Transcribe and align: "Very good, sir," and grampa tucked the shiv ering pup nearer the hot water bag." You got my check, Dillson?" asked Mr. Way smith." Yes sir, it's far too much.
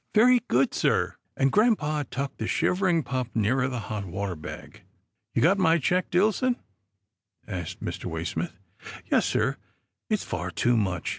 "Very 0.15 0.39
good, 0.47 0.73
sir," 0.73 1.15
and 1.37 1.51
grampa 1.51 2.07
tucked 2.09 2.39
the 2.39 2.47
shiv 2.47 2.79
ering 2.79 3.05
pup 3.05 3.27
nearer 3.35 3.67
the 3.67 3.81
hot 3.81 4.03
water 4.05 4.35
bag." 4.35 4.81
You 5.35 5.43
got 5.43 5.59
my 5.59 5.77
check, 5.77 6.09
Dillson?" 6.09 6.55
asked 7.47 7.83
Mr. 7.85 8.05
Way 8.05 8.23
smith." 8.23 8.57
Yes 9.11 9.27
sir, 9.27 9.57
it's 10.09 10.23
far 10.23 10.49
too 10.49 10.75
much. 10.75 11.09